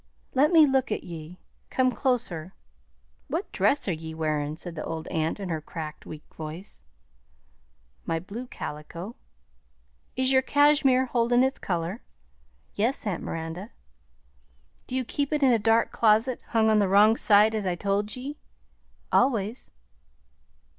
"Let 0.33 0.51
me 0.51 0.65
look 0.65 0.91
at 0.91 1.03
ye; 1.03 1.37
come 1.69 1.91
closer. 1.91 2.55
What 3.27 3.51
dress 3.51 3.87
are 3.87 3.91
ye 3.91 4.15
wearin'?" 4.15 4.57
said 4.57 4.73
the 4.73 4.83
old 4.83 5.07
aunt 5.09 5.39
in 5.39 5.49
her 5.49 5.61
cracked, 5.61 6.07
weak 6.07 6.23
voice. 6.35 6.81
"My 8.07 8.17
blue 8.19 8.47
calico." 8.47 9.15
"Is 10.15 10.31
your 10.31 10.41
cashmere 10.41 11.05
holdin' 11.05 11.43
its 11.43 11.59
color?" 11.59 12.01
"Yes, 12.73 13.05
aunt 13.05 13.21
Miranda." 13.21 13.69
"Do 14.87 14.95
you 14.95 15.05
keep 15.05 15.31
it 15.31 15.43
in 15.43 15.51
a 15.51 15.59
dark 15.59 15.91
closet 15.91 16.41
hung 16.47 16.71
on 16.71 16.79
the 16.79 16.89
wrong 16.89 17.15
side, 17.15 17.53
as 17.53 17.67
I 17.67 17.75
told 17.75 18.15
ye?" 18.15 18.37
"Always." 19.11 19.69